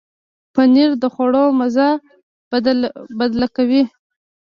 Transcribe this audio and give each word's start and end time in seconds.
پنېر 0.53 0.89
د 1.03 1.05
خواړو 1.13 1.43
مزه 1.59 1.87
بدله 3.19 3.47
کوي. 3.55 3.83